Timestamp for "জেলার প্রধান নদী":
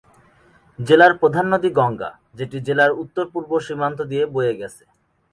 0.79-1.69